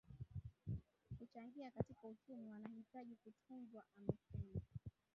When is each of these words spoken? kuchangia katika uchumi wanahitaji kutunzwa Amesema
kuchangia 1.17 1.71
katika 1.71 2.07
uchumi 2.07 2.49
wanahitaji 2.51 3.15
kutunzwa 3.15 3.83
Amesema 3.97 4.61